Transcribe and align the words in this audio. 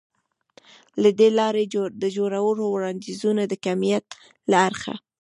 له 1.01 1.09
دې 1.19 1.29
لارې 1.39 1.63
د 2.01 2.03
جوړو 2.15 2.65
وړاندیزونه 2.73 3.41
د 3.47 3.53
کمیت 3.65 4.05
له 4.51 4.57
اړخه 4.67 4.95